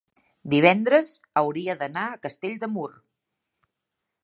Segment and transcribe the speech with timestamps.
[0.53, 2.89] divendres hauria d'anar a Castell de Mur.